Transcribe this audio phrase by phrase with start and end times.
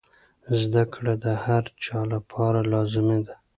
[0.61, 3.35] زده کړه د هر چا لپاره لازمي ده.